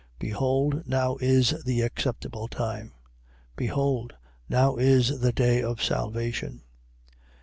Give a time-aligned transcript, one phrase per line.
[0.17, 2.91] Behold, now is the acceptable time:
[3.55, 4.15] behold,
[4.49, 6.63] now is the day of salvation.